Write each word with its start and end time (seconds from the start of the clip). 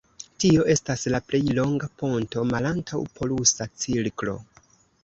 Tio 0.43 0.63
estas 0.73 1.03
la 1.15 1.19
plej 1.27 1.41
longa 1.59 1.91
ponto 2.03 2.47
malantaŭ 2.55 3.05
polusa 3.21 3.71
cirklo. 3.87 4.41